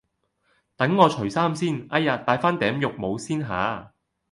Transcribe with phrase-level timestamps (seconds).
[0.77, 3.93] 等我除衫先，哎呀戴返頂浴帽先吓